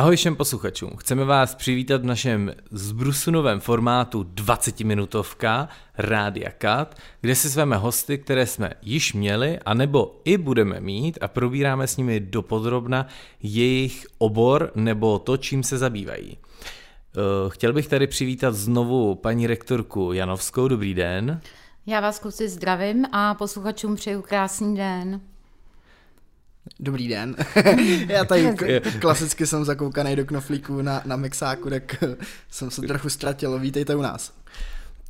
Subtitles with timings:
[0.00, 0.90] Ahoj všem posluchačům.
[0.96, 8.46] Chceme vás přivítat v našem zbrusunovém formátu 20-minutovka Rádia Kat, kde si sveme hosty, které
[8.46, 13.06] jsme již měli, anebo i budeme mít a probíráme s nimi dopodrobna
[13.42, 16.38] jejich obor nebo to, čím se zabývají.
[16.38, 20.68] Eh, chtěl bych tady přivítat znovu paní rektorku Janovskou.
[20.68, 21.40] Dobrý den.
[21.86, 25.20] Já vás kluci zdravím a posluchačům přeju krásný den.
[26.80, 27.36] Dobrý den.
[28.08, 28.56] Já tady
[29.00, 32.04] klasicky jsem zakoukaný do knoflíků na, na mixáku, tak
[32.50, 33.58] jsem se trochu ztratil.
[33.58, 34.32] Vítejte u nás.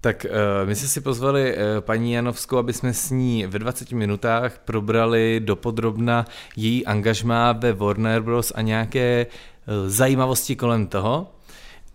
[0.01, 3.93] Tak uh, my jsme si pozvali uh, paní Janovskou, aby jsme s ní ve 20
[3.93, 8.53] minutách probrali dopodrobna její angažmá ve Warner Bros.
[8.55, 11.33] a nějaké uh, zajímavosti kolem toho.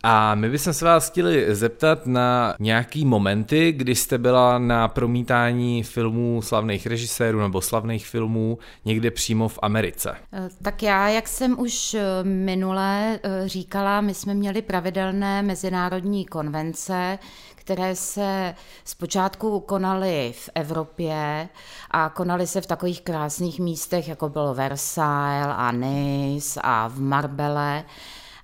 [0.08, 5.84] A my bychom se vás chtěli zeptat na nějaký momenty, kdy jste byla na promítání
[5.84, 10.16] filmů slavných režisérů nebo slavných filmů někde přímo v Americe.
[10.34, 16.26] Eh, tak já, jak jsem už eh, minule eh, říkala, my jsme měli pravidelné mezinárodní
[16.26, 17.20] konvence,
[17.56, 21.50] které se zpočátku konaly v Evropě
[21.92, 27.84] a konaly se v takových krásných místech, jako bylo Versailles a Nice a v Marbelle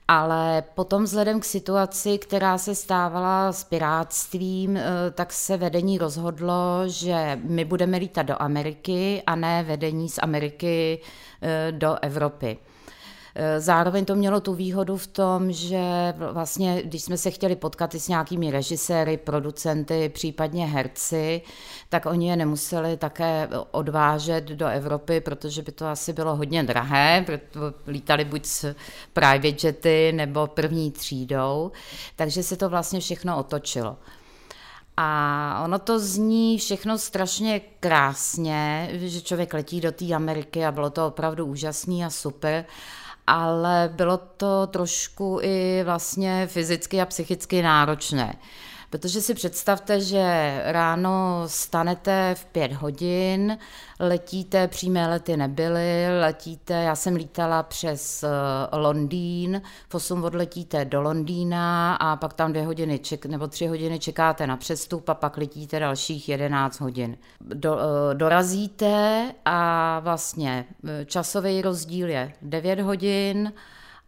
[0.08, 6.84] ale potom vzhledem k situaci, která se stávala s pirátstvím, eh, tak se vedení rozhodlo,
[6.86, 11.00] že my budeme lítat do Ameriky a ne vedení z Ameriky
[11.42, 12.58] eh, do Evropy.
[13.36, 17.96] Eh, zároveň to mělo tu výhodu v tom, že vlastně, když jsme se chtěli potkat
[17.96, 21.42] i s nějakými režiséry, producenty, případně herci,
[21.90, 27.26] tak oni je nemuseli také odvážet do Evropy, protože by to asi bylo hodně drahé,
[27.88, 28.76] lítali buď s
[29.14, 31.72] private jety nebo první třídou,
[32.16, 33.98] takže se to vlastně všechno otočilo.
[34.98, 40.90] A ono to zní všechno strašně krásně, že člověk letí do té Ameriky a bylo
[40.90, 42.66] to opravdu úžasný a super
[43.28, 48.36] ale bylo to trošku i vlastně fyzicky a psychicky náročné.
[48.92, 53.58] Protože si představte, že ráno stanete v pět hodin,
[54.00, 58.28] letíte, přímé lety nebyly, letíte, já jsem lítala přes eh,
[58.78, 64.00] Londýn, v 8 odletíte do Londýna a pak tam dvě hodiny ček, nebo tři hodiny
[64.00, 67.18] čekáte na přestup a pak letíte dalších 11 hodin.
[67.42, 73.54] Do, eh, dorazíte a vlastně eh, časový rozdíl je 9 hodin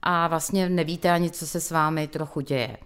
[0.01, 2.77] a vlastně nevíte ani, co se s vámi trochu děje.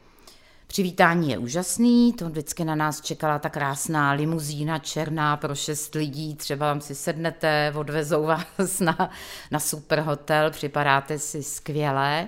[0.68, 6.36] Přivítání je úžasný, to vždycky na nás čekala ta krásná limuzína černá pro šest lidí,
[6.36, 9.10] třeba vám si sednete, odvezou vás na,
[9.52, 12.28] na super hotel, připadáte si skvěle.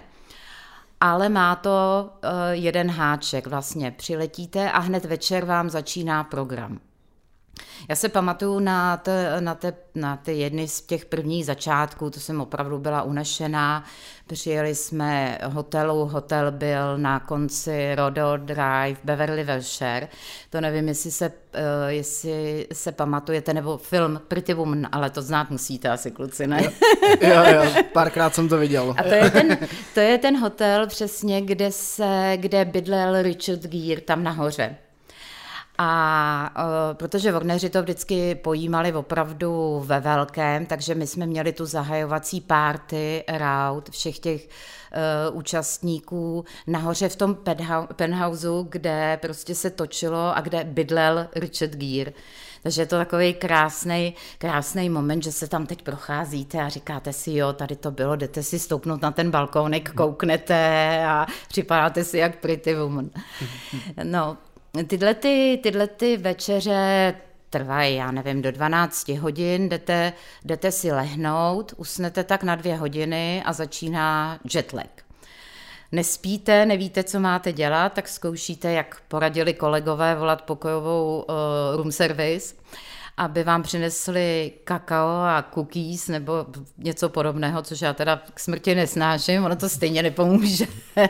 [1.01, 6.79] Ale má to uh, jeden háček, vlastně přiletíte a hned večer vám začíná program.
[7.89, 12.19] Já se pamatuju na, te, na, te, na ty jedny z těch prvních začátků, to
[12.19, 13.83] jsem opravdu byla unešená.
[14.27, 20.07] Přijeli jsme hotelu, hotel byl na konci Rodo Drive, Beverly Wilshire.
[20.49, 21.31] To nevím, jestli se, uh,
[21.87, 26.63] jestli se pamatujete, nebo film Pretty Woman, ale to znát musíte asi, kluci, ne?
[27.21, 28.95] Jo, jo, párkrát jsem to viděl.
[28.97, 29.57] A to je ten,
[29.93, 34.75] to je ten hotel přesně, kde se, kde bydlel Richard Gere, tam nahoře.
[35.81, 41.65] A uh, protože Warneri to vždycky pojímali opravdu ve velkém, takže my jsme měli tu
[41.65, 44.47] zahajovací párty, route všech těch
[45.31, 47.37] uh, účastníků nahoře v tom
[47.95, 52.11] penthouse, kde prostě se točilo a kde bydlel Richard Gere.
[52.63, 57.31] Takže je to takový krásný, krásný moment, že se tam teď procházíte a říkáte si,
[57.31, 62.39] jo, tady to bylo, jdete si stoupnout na ten balkónek, kouknete a připadáte si jak
[62.39, 63.09] pretty woman.
[64.03, 64.37] No,
[64.87, 67.15] Tyhle, ty, tyhle ty večeře
[67.49, 70.13] trvají, já nevím, do 12 hodin, jdete,
[70.45, 74.89] jdete si lehnout, usnete tak na dvě hodiny a začíná jetlag.
[75.91, 81.35] Nespíte, nevíte, co máte dělat, tak zkoušíte, jak poradili kolegové, volat pokojovou uh,
[81.75, 82.55] room service
[83.19, 86.45] aby vám přinesli kakao a cookies nebo
[86.77, 90.65] něco podobného, což já teda k smrti nesnáším, ono to stejně nepomůže.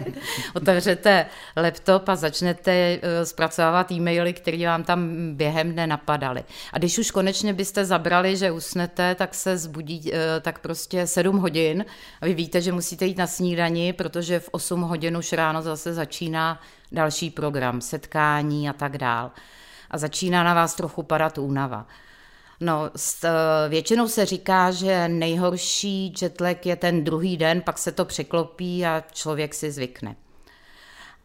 [0.55, 1.25] Otevřete
[1.57, 6.43] laptop a začnete eh, zpracovávat e-maily, které vám tam během dne napadaly.
[6.73, 11.37] A když už konečně byste zabrali, že usnete, tak se zbudí eh, tak prostě 7
[11.37, 11.85] hodin
[12.21, 15.93] a vy víte, že musíte jít na snídani, protože v 8 hodin už ráno zase
[15.93, 16.61] začíná
[16.91, 19.31] další program, setkání a tak dál
[19.91, 21.85] a začíná na vás trochu padat únava.
[22.59, 22.89] No,
[23.23, 23.29] eh,
[23.69, 29.03] většinou se říká, že nejhorší jetlag je ten druhý den, pak se to překlopí a
[29.11, 30.15] člověk si zvykne.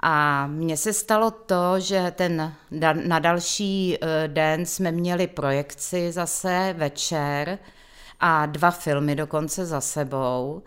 [0.00, 2.55] A mně se stalo to, že ten
[3.06, 7.58] na další eh, den jsme měli projekci zase večer
[8.20, 10.62] a dva filmy dokonce za sebou.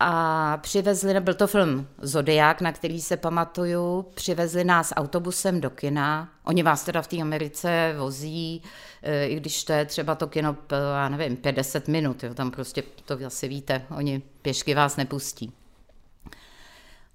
[0.00, 6.28] A přivezli, byl to film Zodiak, na který se pamatuju, přivezli nás autobusem do kina.
[6.44, 8.62] Oni vás teda v té Americe vozí,
[9.02, 10.56] eh, i když to je třeba to kino,
[10.94, 15.52] já nevím, 50 minut, jo, tam prostě to asi víte, oni pěšky vás nepustí.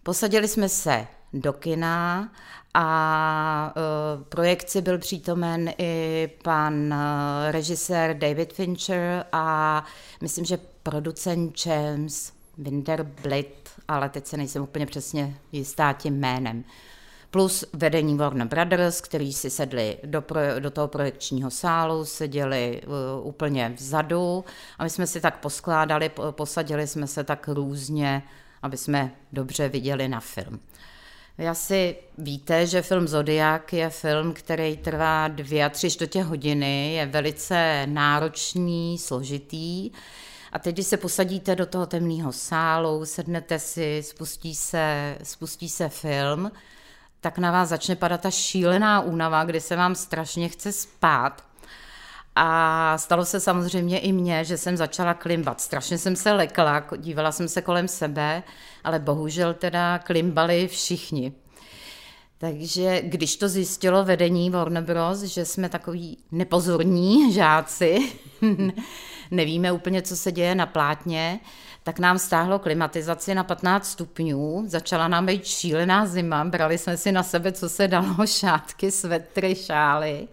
[0.04, 2.30] Posadili jsme se do kina
[2.74, 9.86] a uh, projekci byl přítomen i pan uh, režisér David Fincher a
[10.22, 16.64] myslím, že producent James Winterblit, ale teď se nejsem úplně přesně jistá tím jménem.
[17.32, 23.28] Plus vedení Warner Brothers, který si sedli do, pro, do toho projekčního sálu, seděli uh,
[23.28, 24.46] úplně vzadu
[24.78, 28.24] a my jsme si tak poskládali, posadili jsme se tak různě,
[28.62, 30.60] aby jsme dobře viděli na film.
[31.38, 36.94] Vy asi víte, že film Zodiak je film, který trvá dvě a tři čtvrtě hodiny,
[36.94, 39.92] je velice náročný, složitý.
[40.54, 45.90] A teď, když se posadíte do toho temného sálu, sednete si, spustí se, spustí se
[45.90, 46.52] film,
[47.22, 51.44] tak na vás začne padat ta šílená únava, kdy se vám strašně chce spát.
[52.36, 55.62] A stalo se samozřejmě i mně, že jsem začala klimbat.
[55.62, 58.44] Strašně jsem se lekla, dívala jsem se kolem sebe,
[58.84, 61.34] ale bohužel teda klimbali všichni.
[62.44, 68.12] Takže když to zjistilo vedení Warner Bros., že jsme takový nepozorní žáci,
[69.32, 71.40] nevíme úplně, co se děje na plátně,
[71.84, 77.12] tak nám stáhlo klimatizaci na 15 stupňů, začala nám být šílená zima, brali jsme si
[77.12, 80.28] na sebe, co se dalo, šátky, svetry, šály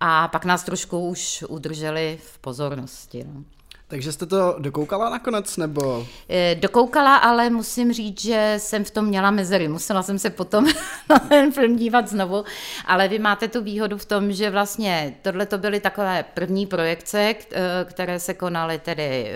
[0.00, 3.24] a pak nás trošku už udrželi v pozornosti.
[3.24, 3.44] No.
[3.92, 6.06] Takže jste to dokoukala nakonec, nebo?
[6.28, 9.68] Eh, dokoukala, ale musím říct, že jsem v tom měla mezery.
[9.68, 10.66] Musela jsem se potom
[11.10, 12.44] na ten film dívat znovu,
[12.86, 17.18] ale vy máte tu výhodu v tom, že vlastně tohle to byly takové první projekce,
[17.18, 19.34] eh, které se konaly tedy eh,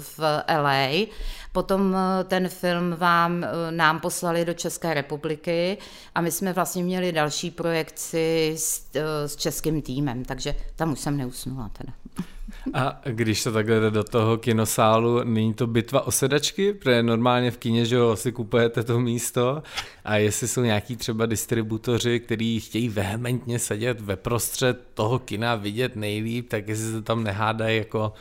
[0.00, 0.18] v
[0.62, 1.06] LA.
[1.52, 5.78] Potom ten film vám, nám poslali do České republiky
[6.14, 8.82] a my jsme vlastně měli další projekci s,
[9.26, 11.92] s českým týmem, takže tam už jsem neusnula teda.
[12.74, 16.72] A když se takhle jde do toho kinosálu, není to bitva o sedačky?
[16.72, 19.62] Protože normálně v kině, že si kupujete to místo
[20.04, 25.96] a jestli jsou nějaký třeba distributoři, kteří chtějí vehementně sedět ve prostřed toho kina, vidět
[25.96, 28.12] nejlíp, tak jestli se tam nehádají jako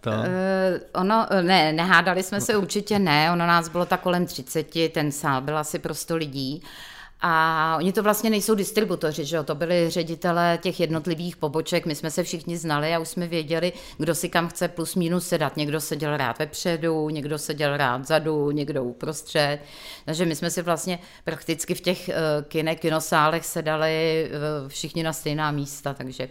[0.00, 0.10] to?
[0.10, 0.16] Uh,
[0.92, 5.40] ono, ne, nehádali jsme se určitě ne, ono nás bylo tak kolem 30, ten sál
[5.40, 6.62] byl asi prosto lidí.
[7.20, 9.42] A oni to vlastně nejsou distributoři, že jo?
[9.42, 13.72] to byli ředitelé těch jednotlivých poboček, my jsme se všichni znali a už jsme věděli,
[13.98, 15.56] kdo si kam chce plus minus sedat.
[15.56, 19.58] Někdo seděl rád vepředu, někdo seděl rád vzadu, někdo uprostřed.
[20.04, 22.14] Takže my jsme si vlastně prakticky v těch uh,
[22.48, 26.28] kine, kinosálech sedali uh, všichni na stejná místa, takže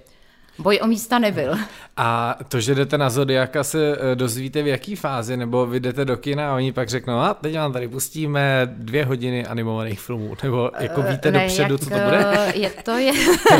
[0.57, 1.55] Boj o místa nebyl.
[1.97, 6.05] A to, že jdete na Zodiaka, se eh, dozvíte v jaký fázi, nebo vy jdete
[6.05, 10.35] do kina a oni pak řeknou, a teď vám tady pustíme dvě hodiny animovaných filmů,
[10.43, 12.25] nebo jako eh, víte ne, dopředu, jak, co to bude?
[12.31, 13.13] Eh, je to, je,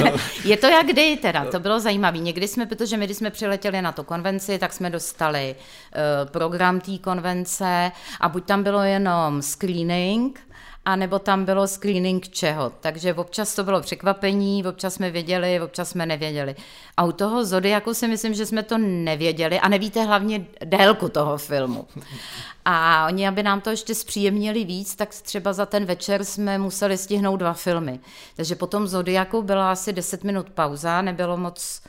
[0.46, 2.18] je to jak kdy teda, to bylo zajímavé.
[2.18, 6.80] Někdy jsme, protože my, když jsme přiletěli na tu konvenci, tak jsme dostali uh, program
[6.80, 10.40] té konvence a buď tam bylo jenom screening,
[10.86, 12.72] a nebo tam bylo screening čeho.
[12.80, 16.56] Takže občas to bylo překvapení, občas jsme věděli, občas jsme nevěděli.
[16.98, 21.38] A u toho Zodiaku si myslím, že jsme to nevěděli a nevíte hlavně délku toho
[21.38, 21.88] filmu.
[22.66, 26.98] A oni, aby nám to ještě zpříjemnili víc, tak třeba za ten večer jsme museli
[26.98, 28.00] stihnout dva filmy.
[28.36, 31.82] Takže potom Zodiaku byla asi 10 minut pauza, nebylo moc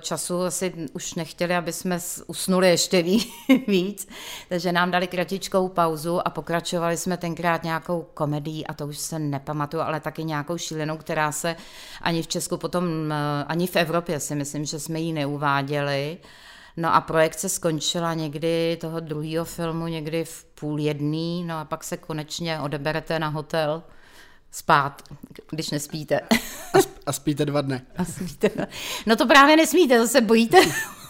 [0.00, 3.02] času asi už nechtěli, aby jsme usnuli ještě
[3.68, 4.08] víc,
[4.48, 9.18] takže nám dali kratičkou pauzu a pokračovali jsme tenkrát nějakou komedii a to už se
[9.18, 11.56] nepamatuju, ale taky nějakou šílenou, která se
[12.02, 16.18] ani v Česku potom, eh, ani v Evropě si myslím, že jsme ji neuváděli.
[16.76, 21.84] No a projekce skončila někdy toho druhého filmu, někdy v půl jedný, no a pak
[21.84, 23.82] se konečně odeberete na hotel
[24.50, 25.02] spát,
[25.50, 26.20] když nespíte.
[27.06, 27.80] A spíte dva dny.
[27.96, 28.50] A spíte.
[29.06, 30.58] No to právě nesmíte, to se bojíte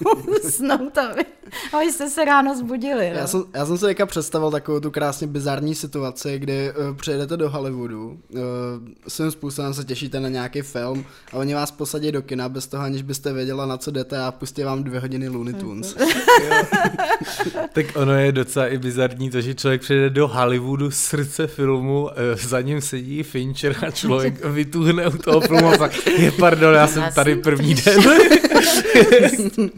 [0.44, 1.24] usnout, aby,
[1.72, 3.10] aby jste se ráno zbudili.
[3.10, 3.18] No.
[3.18, 7.36] Já, jsem, já jsem si teďka představil takovou tu krásně bizarní situaci, kdy uh, přijedete
[7.36, 8.40] do Hollywoodu, uh,
[9.08, 12.82] svým způsobem se těšíte na nějaký film a oni vás posadí do kina bez toho,
[12.82, 15.96] aniž byste věděla, na co jdete a pustí vám dvě hodiny Looney Tunes.
[17.72, 22.10] tak ono je docela i bizarní to, že člověk přijde do Hollywoodu srdce filmu, uh,
[22.36, 25.76] za ním sedí Fincher a člověk vytuhne u toho filmu a
[26.18, 28.02] je pardon, já jsem tady první den.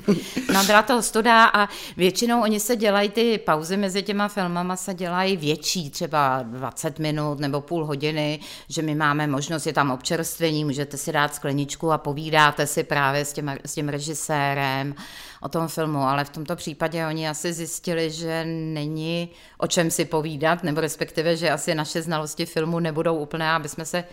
[0.52, 4.94] No byla to studa a většinou oni se dělají ty pauzy mezi těma filmama se
[4.94, 10.64] dělají větší, třeba 20 minut nebo půl hodiny, že my máme možnost, je tam občerstvení,
[10.64, 14.94] můžete si dát skleničku a povídáte si právě s tím, s tím režisérem
[15.40, 20.04] o tom filmu, ale v tomto případě oni asi zjistili, že není o čem si
[20.04, 24.04] povídat, nebo respektive, že asi naše znalosti filmu nebudou úplné, aby jsme se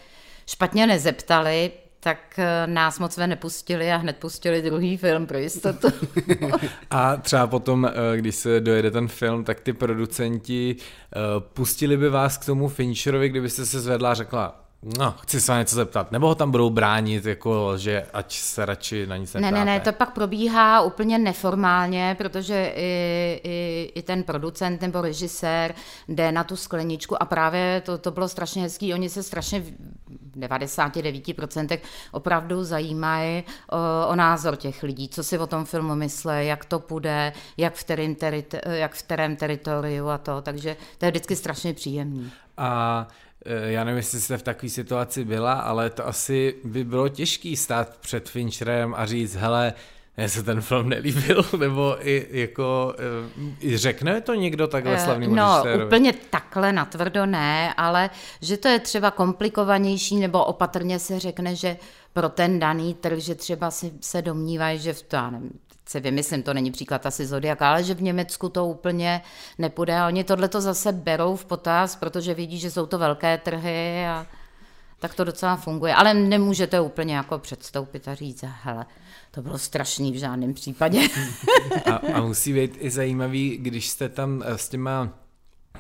[0.46, 5.88] špatně nezeptali, tak eh, nás moc ve nepustili a hned pustili druhý film pro jistotu.
[6.90, 11.20] a třeba potom, eh, když se dojede ten film, tak ty producenti eh,
[11.54, 15.76] pustili by vás k tomu Fincherovi, kdybyste se zvedla a řekla, No, chci se něco
[15.76, 16.12] zeptat.
[16.12, 19.52] Nebo ho tam budou bránit, jako, že ať se radši na nic neptáte?
[19.52, 25.02] Ne, ne, ne, to pak probíhá úplně neformálně, protože i, i, i ten producent nebo
[25.02, 25.76] režisér
[26.08, 28.94] jde na tu skleničku a právě to, to bylo strašně hezký.
[28.94, 29.72] Oni se strašně v
[30.38, 31.80] 99%
[32.12, 36.80] opravdu zajímají o, o názor těch lidí, co si o tom filmu myslí, jak to
[36.80, 40.42] půjde, jak v, kterém terit, jak v kterém teritoriu a to.
[40.42, 42.32] Takže to je vždycky strašně příjemný.
[42.58, 43.08] A
[43.46, 47.98] já nevím, jestli jste v takové situaci byla, ale to asi by bylo těžký stát
[47.98, 49.74] před Fincherem a říct, hele,
[50.18, 55.00] mně se ten film nelíbil, nebo i jako, eh, i řekne to někdo takhle eh,
[55.00, 55.86] slavný No, režisérovi?
[55.86, 58.10] úplně takhle natvrdo ne, ale
[58.42, 61.78] že to je třeba komplikovanější, nebo opatrně se řekne, že
[62.14, 66.44] pro ten daný trh, že třeba si, se domnívají, že v, to, nevím, se vymyslím,
[66.44, 69.22] to není příklad asi Zodiak, ale že v Německu to úplně
[69.58, 73.38] nepůjde a oni tohle to zase berou v potaz, protože vidí, že jsou to velké
[73.38, 74.28] trhy a
[75.00, 75.96] tak to docela funguje.
[75.96, 78.86] Ale nemůžete úplně jako předstoupit a říct, hele,
[79.32, 81.08] to bylo strašný v žádném případě.
[81.86, 85.10] a, a musí být i zajímavý, když jste tam s těma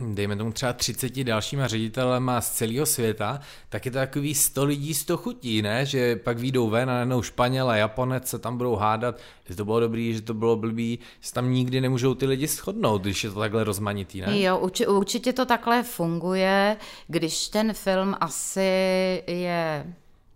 [0.01, 3.39] dejme tomu třeba 30 dalšíma ředitelema z celého světa,
[3.69, 5.85] tak je to takový 100 lidí 100 chutí, ne?
[5.85, 9.65] Že pak výjdou ven a najednou Španěl a Japonec se tam budou hádat, že to
[9.65, 13.29] bylo dobrý, že to bylo blbý, že tam nikdy nemůžou ty lidi shodnout, když je
[13.29, 14.41] to takhle rozmanitý, ne?
[14.41, 16.77] Jo, urči, určitě to takhle funguje,
[17.07, 19.85] když ten film asi je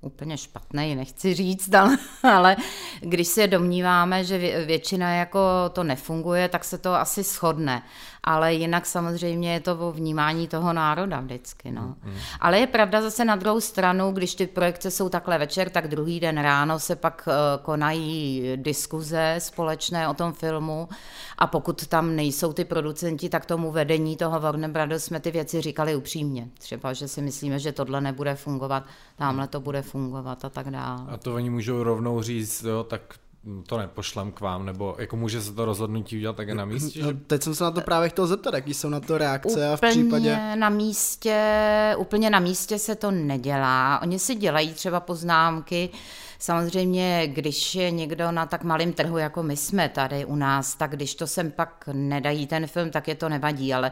[0.04, 1.70] úplně špatný, nechci říct,
[2.24, 2.56] ale
[3.00, 5.40] když se domníváme, že většina jako
[5.74, 7.84] to nefunguje, tak se to asi shodne
[8.24, 11.72] ale jinak samozřejmě je to o vnímání toho národa vždycky.
[11.72, 11.96] No.
[12.04, 12.14] Mm.
[12.40, 16.20] Ale je pravda zase na druhou stranu, když ty projekce jsou takhle večer, tak druhý
[16.20, 20.90] den ráno se pak uh, konají diskuze společné o tom filmu
[21.38, 25.62] a pokud tam nejsou ty producenti, tak tomu vedení toho Warner Brothers jsme ty věci
[25.62, 26.48] říkali upřímně.
[26.60, 28.84] Třeba, že si myslíme, že tohle nebude fungovat,
[29.16, 31.06] tamhle to bude fungovat a tak dále.
[31.08, 33.02] A to oni můžou rovnou říct, jo, tak
[33.68, 37.00] to nepošlem k vám, nebo jako může se to rozhodnutí udělat také na místě?
[37.00, 37.06] Že...
[37.06, 39.68] No, teď jsem se na to právě chtěl zeptat, jaký jsou na to reakce úplně
[39.68, 40.56] a v případě...
[40.56, 44.02] na místě, úplně na místě se to nedělá.
[44.02, 45.90] Oni si dělají třeba poznámky,
[46.44, 50.92] Samozřejmě, když je někdo na tak malém trhu, jako my jsme tady u nás, tak
[50.92, 53.92] když to sem pak nedají ten film, tak je to nevadí, ale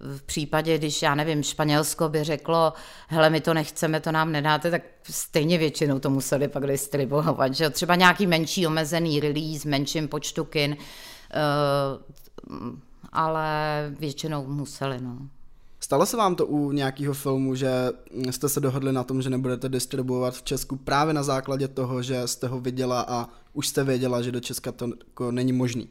[0.00, 2.72] v případě, když, já nevím, Španělsko by řeklo,
[3.08, 7.70] hele, my to nechceme, to nám nedáte, tak stejně většinou to museli pak distribuovat, že
[7.70, 12.56] třeba nějaký menší omezený release, menším počtu kin, uh,
[13.12, 13.50] ale
[13.98, 15.18] většinou museli, no.
[15.80, 17.70] Stalo se vám to u nějakého filmu, že
[18.30, 22.28] jste se dohodli na tom, že nebudete distribuovat v Česku právě na základě toho, že
[22.28, 25.88] jste ho viděla a už jste věděla, že do Česka to jako není možný?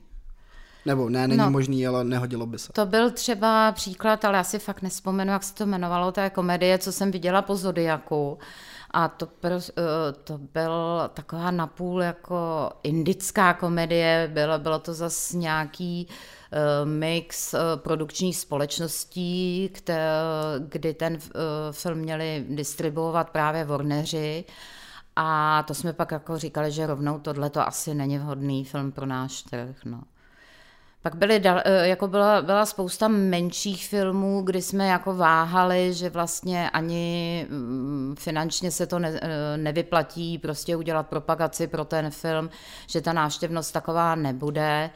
[0.88, 2.74] Nebo ne, není no, možný, ale nehodilo by se.
[2.74, 6.78] To byl třeba příklad, ale já si fakt nespomenu, jak se to jmenovalo, té komedie,
[6.78, 8.38] co jsem viděla po Zodiaku.
[8.92, 9.74] A to, eh,
[10.24, 10.74] to byl
[11.14, 16.08] taková napůl jako indická komedie, bylo, bylo to zase nějaký
[16.52, 19.70] eh, mix eh, produkčních společností,
[20.60, 21.18] kdy ten
[21.72, 24.46] film měli distribuovat právě Warneri.
[25.16, 29.06] A to jsme pak jako říkali, že rovnou tohle to asi není vhodný film pro
[29.06, 29.76] náš trh.
[29.86, 30.02] No.
[31.02, 36.70] Pak byly, eh, jako byla, byla spousta menších filmů, kdy jsme jako váhali, že vlastně
[36.70, 42.50] ani mm, finančně se to ne, eh, nevyplatí prostě udělat propagaci pro ten film,
[42.88, 44.90] že ta návštěvnost taková nebude.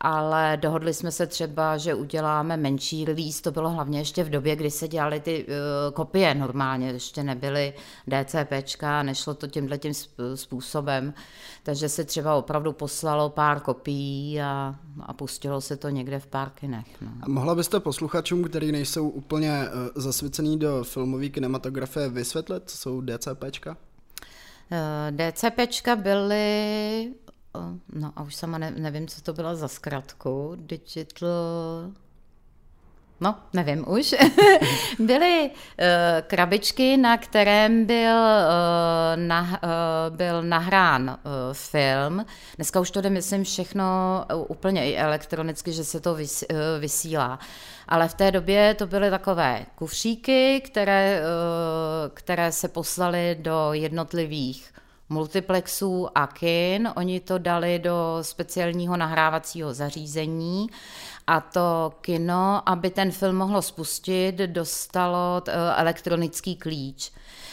[0.00, 4.56] Ale dohodli jsme se třeba, že uděláme menší release, to bylo hlavně ještě v době,
[4.56, 6.34] kdy se dělaly ty uh, kopie.
[6.34, 7.74] Normálně, ještě nebyly
[8.06, 9.92] DCPčka, nešlo to tímhle tím
[10.34, 11.14] způsobem,
[11.62, 16.50] takže se třeba opravdu poslalo pár kopií a, a pustilo se to někde v pár
[16.50, 16.86] kinech.
[17.00, 17.10] No.
[17.20, 23.00] A mohla byste posluchačům, kteří nejsou úplně uh, zasvěcený do filmové kinematografie, vysvětlit, co jsou
[23.00, 23.76] DCPčka?
[24.70, 27.14] Uh, DCPčka byly
[27.92, 31.28] no a už sama ne, nevím, co to byla za zkratku, Digital...
[33.20, 34.14] no, nevím už,
[34.98, 35.86] byly uh,
[36.26, 41.18] krabičky, na kterém byl, uh, na, uh, byl nahrán
[41.52, 42.24] film.
[42.56, 43.84] Dneska už to jde, myslím, všechno
[44.48, 46.44] úplně i elektronicky, že se to vys,
[46.78, 47.38] vysílá.
[47.88, 51.22] Ale v té době to byly takové kufříky, které,
[52.14, 54.72] které se poslaly do jednotlivých
[55.08, 56.88] multiplexů a kin.
[56.96, 60.68] Oni to dali do speciálního nahrávacího zařízení
[61.28, 67.12] a to kino, aby ten film mohlo spustit, dostalo eh, elektronický klíč.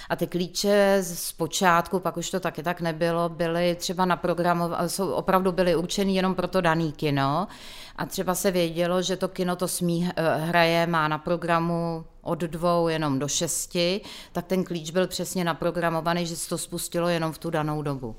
[0.10, 4.63] A ty klíče z počátku, pak už to taky tak nebylo, byly třeba na programu,
[4.88, 7.48] jsou opravdu byly určený jenom pro to daný kino.
[7.96, 12.39] A třeba se vědělo, že to kino to smí eh, hraje, má na programu od
[12.39, 14.01] dvou jenom do šesti,
[14.32, 18.15] tak ten klíč byl přesně naprogramovaný, že se to spustilo jenom v tu danou dobu.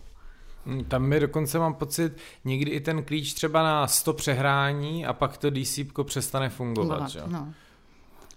[0.67, 2.13] Hm, tam mi dokonce mám pocit,
[2.45, 7.09] někdy i ten klíč třeba na 100 přehrání a pak to DC přestane fungovat.
[7.09, 7.21] Že?
[7.27, 7.53] No.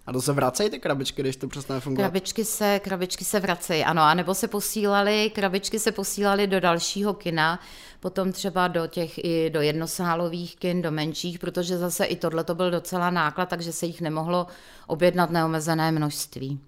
[0.06, 2.04] A to se vracejí ty krabičky, když to přestane fungovat?
[2.04, 7.60] Krabičky se, krabičky se vracejí, ano, anebo se posílali, krabičky se posílaly do dalšího kina,
[8.00, 12.54] potom třeba do těch i do jednosálových kin, do menších, protože zase i tohle to
[12.54, 14.46] byl docela náklad, takže se jich nemohlo
[14.86, 16.60] objednat neomezené množství.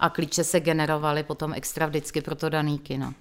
[0.00, 3.14] A klíče se generovaly potom extra vždycky pro to daný kino.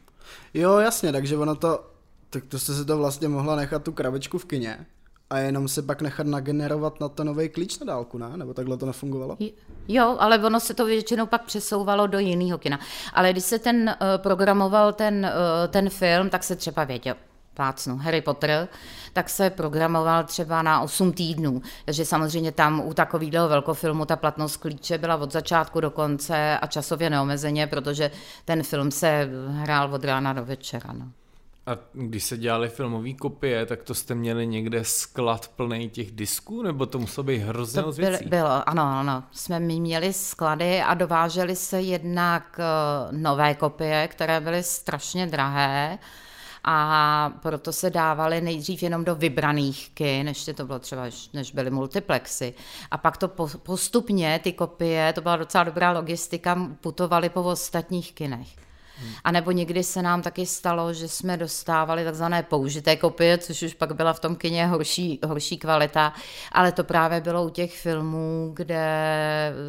[0.53, 1.91] Jo, jasně, takže ono to,
[2.29, 4.86] tak to jste si to vlastně mohla nechat tu krabičku v kině
[5.29, 8.38] a jenom si pak nechat nagenerovat na to nový klíč na dálku, ne?
[8.38, 9.38] Nebo takhle to nefungovalo?
[9.88, 12.79] Jo, ale ono se to většinou pak přesouvalo do jiného kina.
[13.13, 17.15] Ale když se ten uh, programoval ten, uh, ten film, tak se třeba věděl,
[17.58, 18.68] plácnu, Harry Potter,
[19.14, 21.62] tak se programoval třeba na 8 týdnů.
[21.86, 26.68] Takže samozřejmě tam u takového velkofilmu ta platnost klíče byla od začátku do konce a
[26.68, 28.12] časově neomezeně, protože
[28.46, 30.94] ten film se hrál od rána do večera.
[30.94, 31.06] No.
[31.68, 36.64] A když se dělali filmové kopie, tak to jste měli někde sklad plný těch disků,
[36.64, 39.24] nebo to muselo být hrozně to byl, Bylo, ano, ano.
[39.32, 42.64] Jsme měli sklady a dováželi se jednak eh,
[43.12, 46.00] nové kopie, které byly strašně drahé,
[46.69, 51.69] a proto se dávaly nejdřív jenom do vybraných kin, ještě to bylo třeba, než byly
[51.69, 52.53] multiplexy.
[52.91, 58.47] A pak to postupně, ty kopie, to byla docela dobrá logistika, putovaly po ostatních kinech.
[58.97, 59.12] Hmm.
[59.24, 63.73] A nebo někdy se nám taky stalo, že jsme dostávali takzvané použité kopie, což už
[63.73, 66.13] pak byla v tom kině horší, horší kvalita,
[66.51, 68.86] ale to právě bylo u těch filmů, kde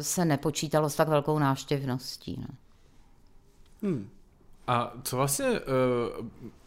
[0.01, 2.37] se nepočítalo s tak velkou návštěvností.
[2.41, 2.47] No.
[3.89, 4.09] Hmm.
[4.69, 5.59] A co vlastně, eh,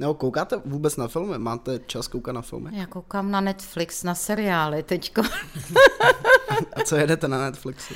[0.00, 1.38] Nebo koukáte vůbec na filmy?
[1.38, 2.70] Máte čas koukat na filmy?
[2.72, 5.22] Já koukám na Netflix, na seriály teďko.
[6.72, 7.94] A co jedete na Netflixu?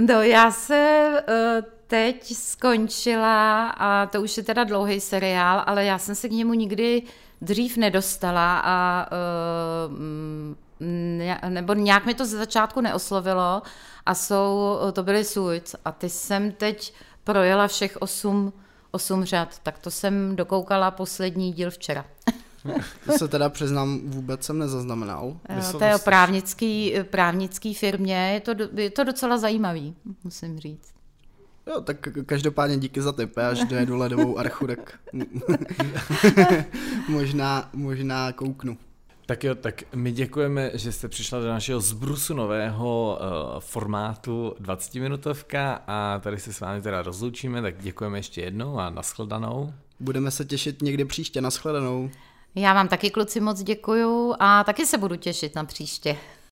[0.00, 5.98] No, já se uh, teď skončila, a to už je teda dlouhý seriál, ale já
[5.98, 7.02] jsem se k němu nikdy
[7.40, 9.06] dřív nedostala a
[9.88, 9.96] uh,
[11.48, 13.62] nebo nějak mi to ze začátku neoslovilo
[14.06, 16.94] a jsou, to byly Suits a ty jsem teď
[17.24, 18.52] projela všech osm,
[18.90, 22.04] osm řad, tak to jsem dokoukala poslední díl včera.
[23.06, 25.36] To se teda přiznám, vůbec jsem nezaznamenal.
[25.78, 30.94] To je o právnický, právnický firmě, je to, je to docela zajímavý, musím říct.
[31.66, 34.98] Jo, tak každopádně díky za tip, až dojedu ledovou archu, tak
[37.08, 38.78] možná, možná kouknu.
[39.26, 44.94] Tak jo, tak my děkujeme, že jste přišla do našeho zbrusu nového uh, formátu 20
[44.94, 49.72] minutovka a tady se s vámi teda rozloučíme, tak děkujeme ještě jednou a nashledanou.
[50.00, 52.10] Budeme se těšit někdy příště, nashledanou.
[52.54, 56.16] Já vám taky kluci moc děkuju a taky se budu těšit na příště.